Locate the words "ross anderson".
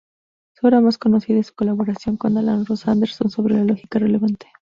2.65-3.29